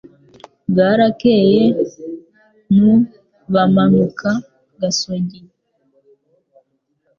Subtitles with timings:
[0.69, 1.61] Bwarakeye
[2.75, 2.93] nu
[3.53, 4.29] bamanuka
[4.79, 5.39] Gasogi